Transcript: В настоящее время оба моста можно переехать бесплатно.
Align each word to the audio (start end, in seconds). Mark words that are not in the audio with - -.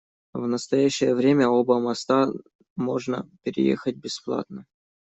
В 0.33 0.47
настоящее 0.47 1.13
время 1.13 1.47
оба 1.47 1.79
моста 1.79 2.25
можно 2.75 3.29
переехать 3.43 3.97
бесплатно. 3.97 4.65